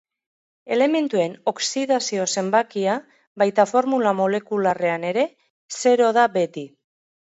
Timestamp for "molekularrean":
4.25-5.09